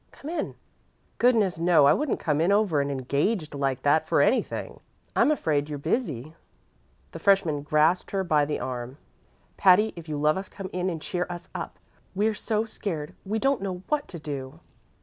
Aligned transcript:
Come 0.11 0.31
in." 0.31 0.55
"Goodness, 1.19 1.59
no; 1.59 1.85
I 1.85 1.93
wouldn't 1.93 2.19
come 2.19 2.41
in 2.41 2.51
over 2.51 2.81
an 2.81 2.89
'engaged' 2.89 3.53
like 3.53 3.83
that 3.83 4.07
for 4.07 4.19
anything. 4.19 4.79
I'm 5.15 5.29
afraid 5.29 5.69
you're 5.69 5.77
busy." 5.77 6.33
The 7.11 7.19
freshman 7.19 7.61
grasped 7.61 8.09
her 8.09 8.23
by 8.23 8.45
the 8.45 8.59
arm. 8.59 8.97
"Patty, 9.57 9.93
if 9.95 10.09
you 10.09 10.17
love 10.17 10.39
us 10.39 10.49
come 10.49 10.71
in 10.73 10.89
and 10.89 10.99
cheer 11.03 11.27
us 11.29 11.49
up. 11.53 11.77
We're 12.15 12.33
so 12.33 12.65
scared 12.65 13.13
we 13.27 13.37
don't 13.37 13.61
know 13.61 13.83
what 13.89 14.07
to 14.07 14.17
do." 14.17 14.59